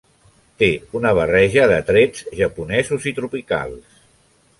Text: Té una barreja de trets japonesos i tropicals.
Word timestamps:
Té 0.61 0.69
una 0.99 1.11
barreja 1.19 1.67
de 1.71 1.77
trets 1.89 2.23
japonesos 2.39 3.05
i 3.13 3.15
tropicals. 3.21 4.01